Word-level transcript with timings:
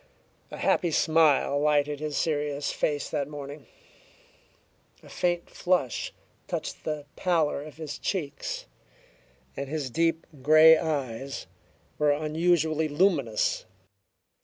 A 0.49 0.57
happy 0.57 0.89
smile 0.89 1.59
lighted 1.59 1.99
his 1.99 2.17
serious 2.17 2.71
face 2.71 3.07
that 3.11 3.27
morning; 3.27 3.67
a 5.03 5.09
faint 5.09 5.47
flush 5.47 6.11
touched 6.47 6.85
the 6.85 7.05
pallor 7.15 7.61
of 7.63 7.77
his 7.77 7.99
cheeks; 7.99 8.65
and 9.55 9.69
his 9.69 9.91
deep 9.91 10.25
grey 10.41 10.75
eyes 10.75 11.45
were 11.99 12.09
unusually 12.11 12.87
luminous. 12.87 13.65